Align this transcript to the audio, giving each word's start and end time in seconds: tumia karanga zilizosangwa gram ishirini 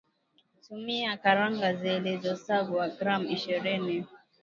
tumia 0.63 1.11
karanga 1.23 1.73
zilizosangwa 1.73 2.89
gram 2.89 3.29
ishirini 3.29 4.05